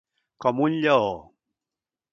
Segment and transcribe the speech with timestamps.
[0.45, 1.13] Com un lleó.